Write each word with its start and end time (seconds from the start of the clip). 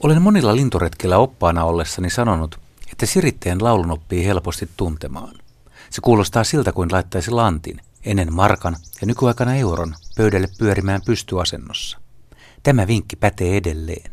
Olen 0.00 0.22
monilla 0.22 0.56
linturetkillä 0.56 1.18
oppaana 1.18 1.64
ollessani 1.64 2.10
sanonut, 2.10 2.60
että 2.92 3.06
siritteen 3.06 3.64
laulun 3.64 3.90
oppii 3.90 4.26
helposti 4.26 4.68
tuntemaan. 4.76 5.34
Se 5.90 6.00
kuulostaa 6.00 6.44
siltä 6.44 6.72
kuin 6.72 6.92
laittaisi 6.92 7.30
lantin, 7.30 7.80
ennen 8.04 8.32
markan 8.32 8.76
ja 9.00 9.06
nykyaikana 9.06 9.54
euron, 9.54 9.94
pöydälle 10.16 10.48
pyörimään 10.58 11.00
pystyasennossa. 11.06 11.98
Tämä 12.62 12.86
vinkki 12.86 13.16
pätee 13.16 13.56
edelleen. 13.56 14.12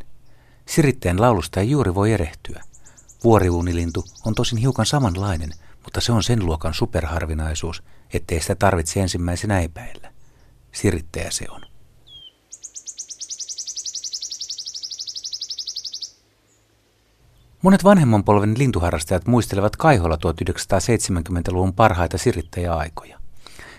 Siritteen 0.66 1.22
laulusta 1.22 1.59
ei 1.59 1.70
juuri 1.70 1.95
voi 1.95 2.12
erehtyä. 2.12 2.63
Vuoriuunilintu 3.23 4.05
on 4.26 4.36
tosin 4.36 4.58
hiukan 4.58 4.86
samanlainen, 4.86 5.52
mutta 5.84 6.02
se 6.02 6.12
on 6.12 6.23
sen 6.23 6.45
luokan 6.45 6.73
superharvinaisuus, 6.73 7.84
ettei 8.13 8.41
sitä 8.41 8.55
tarvitse 8.55 9.00
ensimmäisenä 9.02 9.59
epäillä. 9.59 10.12
Siritteä 10.72 11.31
se 11.31 11.45
on. 11.50 11.73
Monet 17.63 17.84
vanhemman 17.84 18.23
polven 18.23 18.55
lintuharrastajat 18.58 19.27
muistelevat 19.27 19.76
Kaiholla 19.76 20.16
1970-luvun 20.16 21.73
parhaita 21.73 22.17
sirittäjäaikoja. 22.17 23.20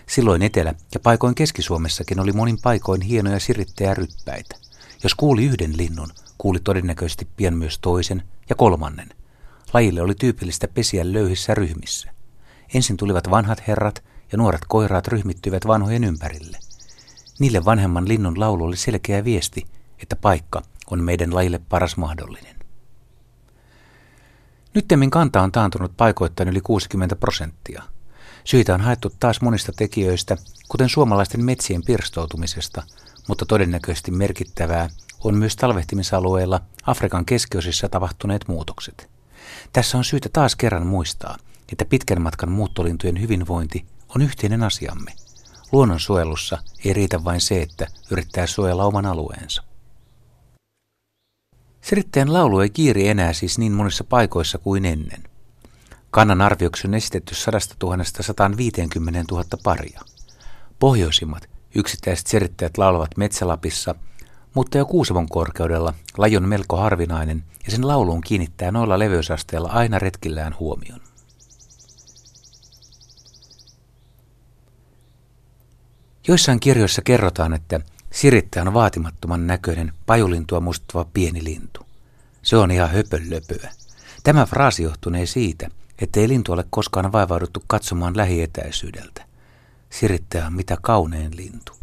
Silloin 0.07 0.41
Etelä- 0.41 0.73
ja 0.93 0.99
paikoin 0.99 1.35
Keski-Suomessakin 1.35 2.19
oli 2.19 2.31
monin 2.31 2.57
paikoin 2.63 3.01
hienoja 3.01 3.39
sirittäjäryppäitä. 3.39 4.55
Jos 5.03 5.15
kuuli 5.15 5.45
yhden 5.45 5.77
linnun, 5.77 6.09
kuuli 6.37 6.59
todennäköisesti 6.59 7.27
pian 7.37 7.57
myös 7.57 7.79
toisen 7.79 8.23
ja 8.49 8.55
kolmannen. 8.55 9.09
Lajille 9.73 10.01
oli 10.01 10.15
tyypillistä 10.15 10.67
pesiä 10.67 11.13
löyhissä 11.13 11.55
ryhmissä. 11.55 12.11
Ensin 12.73 12.97
tulivat 12.97 13.31
vanhat 13.31 13.67
herrat 13.67 14.03
ja 14.31 14.37
nuoret 14.37 14.61
koiraat 14.67 15.07
ryhmittyivät 15.07 15.67
vanhojen 15.67 16.03
ympärille. 16.03 16.57
Niille 17.39 17.65
vanhemman 17.65 18.07
linnun 18.07 18.39
laulu 18.39 18.63
oli 18.63 18.77
selkeä 18.77 19.23
viesti, 19.23 19.65
että 19.99 20.15
paikka 20.15 20.61
on 20.91 21.03
meidän 21.03 21.35
lajille 21.35 21.59
paras 21.69 21.97
mahdollinen. 21.97 22.54
Nyttemmin 24.75 25.09
kanta 25.09 25.41
on 25.41 25.51
taantunut 25.51 25.97
paikoittain 25.97 26.49
yli 26.49 26.61
60 26.61 27.15
prosenttia. 27.15 27.83
Syitä 28.43 28.73
on 28.73 28.81
haettu 28.81 29.13
taas 29.19 29.41
monista 29.41 29.71
tekijöistä, 29.75 30.37
kuten 30.69 30.89
suomalaisten 30.89 31.45
metsien 31.45 31.83
pirstoutumisesta, 31.83 32.83
mutta 33.27 33.45
todennäköisesti 33.45 34.11
merkittävää 34.11 34.89
on 35.23 35.37
myös 35.37 35.55
talvehtimisalueilla 35.55 36.61
Afrikan 36.85 37.25
keskiosissa 37.25 37.89
tapahtuneet 37.89 38.47
muutokset. 38.47 39.09
Tässä 39.73 39.97
on 39.97 40.03
syytä 40.03 40.29
taas 40.33 40.55
kerran 40.55 40.87
muistaa, 40.87 41.37
että 41.71 41.85
pitkän 41.85 42.21
matkan 42.21 42.51
muuttolintujen 42.51 43.21
hyvinvointi 43.21 43.85
on 44.15 44.21
yhteinen 44.21 44.63
asiamme. 44.63 45.13
Luonnonsuojelussa 45.71 46.57
ei 46.85 46.93
riitä 46.93 47.23
vain 47.23 47.41
se, 47.41 47.61
että 47.61 47.87
yrittää 48.11 48.47
suojella 48.47 48.85
oman 48.85 49.05
alueensa. 49.05 49.63
Siritteen 51.85 52.33
laulu 52.33 52.59
ei 52.59 52.69
kiiri 52.69 53.07
enää 53.07 53.33
siis 53.33 53.57
niin 53.57 53.71
monissa 53.71 54.03
paikoissa 54.03 54.57
kuin 54.57 54.85
ennen. 54.85 55.23
Kannan 56.11 56.41
arvioksi 56.41 56.87
on 56.87 56.93
esitetty 56.93 57.35
100 57.35 57.59
000 57.83 58.03
150 58.21 59.23
000 59.31 59.45
paria. 59.63 60.01
Pohjoisimmat 60.79 61.49
yksittäiset 61.75 62.27
sirittäjät 62.27 62.77
laulavat 62.77 63.17
Metsälapissa, 63.17 63.95
mutta 64.53 64.77
jo 64.77 64.85
Kuusevon 64.85 65.29
korkeudella 65.29 65.93
laji 66.17 66.37
on 66.37 66.47
melko 66.47 66.77
harvinainen 66.77 67.43
ja 67.65 67.71
sen 67.71 67.87
lauluun 67.87 68.21
kiinnittää 68.21 68.71
noilla 68.71 68.99
leveysasteilla 68.99 69.69
aina 69.69 69.99
retkillään 69.99 70.55
huomion. 70.59 71.01
Joissain 76.27 76.59
kirjoissa 76.59 77.01
kerrotaan, 77.01 77.53
että 77.53 77.79
Sirittäjä 78.15 78.63
on 78.63 78.73
vaatimattoman 78.73 79.47
näköinen, 79.47 79.93
pajulintua 80.05 80.59
muistuttava 80.59 81.05
pieni 81.13 81.43
lintu. 81.43 81.74
Se 82.45 82.57
on 82.57 82.71
ihan 82.71 82.91
höpönlöpöä. 82.91 83.69
Tämä 84.23 84.45
fraasi 84.45 84.83
johtunee 84.83 85.25
siitä, 85.25 85.67
ettei 85.99 86.27
lintu 86.27 86.51
ole 86.51 86.65
koskaan 86.69 87.11
vaivauduttu 87.11 87.63
katsomaan 87.67 88.17
lähietäisyydeltä. 88.17 89.25
Sirittäjä 89.89 90.45
on 90.45 90.53
mitä 90.53 90.77
kaunein 90.81 91.37
lintu. 91.37 91.73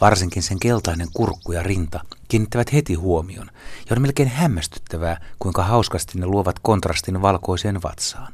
Varsinkin 0.00 0.42
sen 0.42 0.58
keltainen 0.60 1.08
kurkku 1.14 1.52
ja 1.52 1.62
rinta 1.62 2.00
kiinnittävät 2.28 2.72
heti 2.72 2.94
huomion, 2.94 3.50
ja 3.90 3.96
on 3.96 4.02
melkein 4.02 4.28
hämmästyttävää, 4.28 5.20
kuinka 5.38 5.64
hauskasti 5.64 6.18
ne 6.18 6.26
luovat 6.26 6.58
kontrastin 6.58 7.22
valkoiseen 7.22 7.82
vatsaan. 7.82 8.32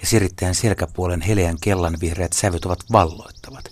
Ja 0.00 0.06
sirittäjän 0.06 0.54
selkäpuolen 0.54 1.20
heleän 1.20 1.56
kellan 1.60 1.96
vihreät 2.00 2.32
sävyt 2.32 2.64
ovat 2.64 2.84
valloittavat. 2.92 3.64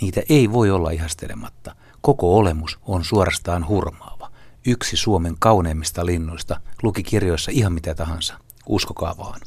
Niitä 0.00 0.22
ei 0.28 0.52
voi 0.52 0.70
olla 0.70 0.90
ihastelematta– 0.90 1.76
Koko 2.04 2.36
olemus 2.36 2.78
on 2.86 3.04
suorastaan 3.04 3.68
hurmaava. 3.68 4.23
Yksi 4.66 4.96
Suomen 4.96 5.36
kauneimmista 5.38 6.06
linnuista 6.06 6.60
luki 6.82 7.02
kirjoissa 7.02 7.50
ihan 7.54 7.72
mitä 7.72 7.94
tahansa. 7.94 8.34
Uskokaa 8.66 9.14
vaan. 9.18 9.40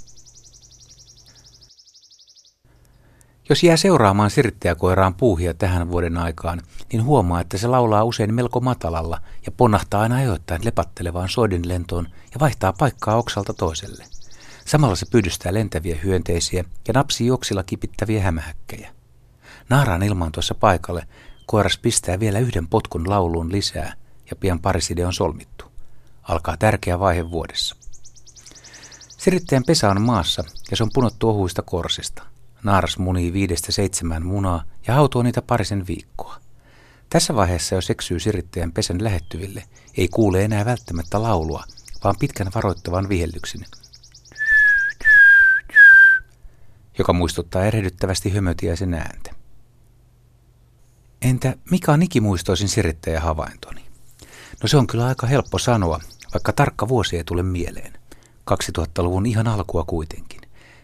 Jos 3.50 3.64
jää 3.64 3.78
seuraamaan 3.78 4.30
sirttäjäkoiraan 4.30 5.16
puuhia 5.16 5.54
tähän 5.54 5.92
vuoden 5.92 6.18
aikaan, 6.18 6.62
niin 6.92 7.04
huomaa, 7.04 7.42
että 7.42 7.58
se 7.58 7.68
laulaa 7.68 8.04
usein 8.04 8.34
melko 8.34 8.60
matalalla 8.60 9.22
ja 9.46 9.52
ponnahtaa 9.52 10.02
aina 10.02 10.16
ajoittain 10.16 10.66
lepattelevaan 10.66 11.30
lentoon 11.66 12.08
ja 12.34 12.40
vaihtaa 12.40 12.74
paikkaa 12.74 13.16
oksalta 13.16 13.54
toiselle. 13.54 14.06
Samalla 14.66 14.96
se 14.96 15.06
pyydystää 15.12 15.54
lentäviä 15.54 15.98
hyönteisiä 16.04 16.64
ja 16.88 16.94
napsii 16.94 17.32
oksilla 17.32 17.64
kipittäviä 17.64 18.24
hämähäkkejä. 18.24 18.94
Naaraan 19.70 20.04
ilmaantuessa 20.04 20.56
paikalle 20.56 21.08
Koiras 21.46 21.78
pistää 21.78 22.20
vielä 22.20 22.40
yhden 22.40 22.68
potkun 22.68 23.10
lauluun 23.10 23.52
lisää 23.52 23.94
ja 24.30 24.36
pian 24.36 24.60
pariside 24.60 25.06
on 25.06 25.14
solmittu. 25.14 25.66
Alkaa 26.24 26.58
tärkeä 26.58 27.00
vaihe 27.00 27.32
vuodessa. 27.32 27.76
Sirittäjän 29.18 29.64
pesä 29.68 29.90
on 29.90 30.02
maassa 30.02 30.44
ja 30.72 30.78
se 30.78 30.84
on 30.84 30.90
punottu 30.94 31.30
ohuista 31.30 31.62
korsista. 31.62 32.24
Naaras 32.64 32.98
munii 32.98 33.34
viidestä 33.34 33.72
seitsemään 33.72 34.26
munaa 34.26 34.64
ja 34.88 34.94
hautoo 34.94 35.24
niitä 35.24 35.42
parisen 35.42 35.88
viikkoa. 35.88 36.36
Tässä 37.10 37.36
vaiheessa, 37.36 37.76
jos 37.76 37.90
eksyy 37.90 38.20
sirittäjän 38.20 38.72
pesän 38.72 39.04
lähettyville, 39.04 39.64
ei 39.98 40.08
kuule 40.08 40.46
enää 40.46 40.66
välttämättä 40.66 41.22
laulua, 41.22 41.64
vaan 42.04 42.16
pitkän 42.20 42.52
varoittavan 42.56 43.10
vihellyksen, 43.10 43.66
joka 46.98 47.14
muistuttaa 47.14 47.66
erehdyttävästi 47.66 48.30
hömötiäisen 48.30 48.94
ääntä. 48.94 49.32
Entä 51.22 51.56
mikä 51.72 51.92
on 51.92 52.04
ikimuistoisin 52.04 52.70
sirittäjä 52.70 53.20
havaintoni? 53.20 53.86
No 54.64 54.68
se 54.68 54.78
on 54.78 54.88
kyllä 54.88 55.06
aika 55.06 55.28
helppo 55.28 55.60
sanoa, 55.60 56.00
vaikka 56.34 56.54
tarkka 56.54 56.88
vuosi 56.88 57.18
ei 57.18 57.24
tule 57.24 57.44
mieleen. 57.44 57.94
2000-luvun 58.52 59.26
ihan 59.26 59.48
alkua 59.48 59.84
kuitenkin. 59.84 60.42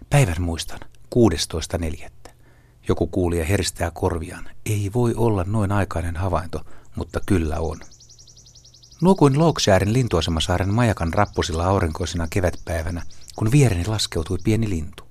Päivän 0.10 0.42
muistan, 0.42 0.80
16.4. 1.16 2.10
Joku 2.88 3.08
kuulija 3.08 3.46
heristää 3.46 3.92
korviaan. 3.92 4.50
Ei 4.66 4.92
voi 4.94 5.14
olla 5.18 5.44
noin 5.48 5.72
aikainen 5.72 6.16
havainto, 6.16 6.62
mutta 6.96 7.20
kyllä 7.26 7.60
on. 7.60 7.80
Nuokuin 9.02 9.40
Loukshärin 9.40 9.94
lintuasemasaaren 9.94 10.74
majakan 10.74 11.14
rappusilla 11.14 11.66
aurinkoisena 11.66 12.28
kevätpäivänä, 12.30 13.02
kun 13.36 13.52
viereni 13.52 13.86
laskeutui 13.86 14.38
pieni 14.44 14.70
lintu. 14.70 15.04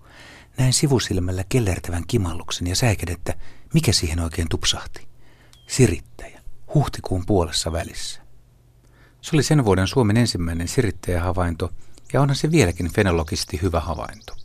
Näin 0.59 0.73
sivusilmällä 0.73 1.44
kellertävän 1.49 2.05
kimalluksen 2.06 2.67
ja 2.67 2.77
säiken, 2.77 3.12
että 3.12 3.34
mikä 3.75 3.93
siihen 3.93 4.21
oikein 4.21 4.49
tupsahti. 4.49 5.06
Sirittäjä, 5.67 6.41
huhtikuun 6.75 7.27
puolessa 7.27 7.73
välissä. 7.73 8.22
Se 9.22 9.37
oli 9.37 9.43
sen 9.43 9.65
vuoden 9.65 9.87
Suomen 9.87 10.16
ensimmäinen 10.16 10.69
sirittäjähavainto, 10.69 11.71
ja 12.12 12.21
onhan 12.21 12.37
se 12.37 12.50
vieläkin 12.50 12.93
fenologisti 12.93 13.62
hyvä 13.62 13.81
havainto. 13.81 14.37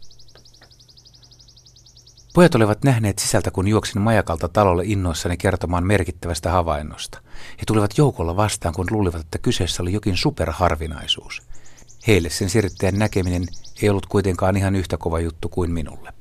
Pojat 2.34 2.56
olivat 2.56 2.84
nähneet 2.84 3.20
sisältä, 3.20 3.52
kun 3.52 3.68
juoksin 3.68 4.02
majakalta 4.02 4.48
talolle 4.48 4.84
innoissani 4.86 5.38
kertomaan 5.38 5.84
merkittävästä 5.84 6.52
havainnosta. 6.52 7.22
He 7.52 7.64
tulivat 7.68 7.98
joukolla 7.98 8.36
vastaan, 8.36 8.74
kun 8.74 8.88
luulivat, 8.92 9.22
että 9.22 9.38
kyseessä 9.38 9.84
oli 9.84 9.94
jokin 9.94 10.18
superharvinaisuus. 10.18 11.42
Heille 12.08 12.30
sen 12.30 12.50
sirittäjän 12.50 13.00
näkeminen 13.00 13.44
ei 13.82 13.90
ollut 13.90 14.06
kuitenkaan 14.06 14.58
ihan 14.58 14.76
yhtä 14.76 14.98
kova 14.98 15.20
juttu 15.20 15.50
kuin 15.50 15.72
minulle. 15.72 16.14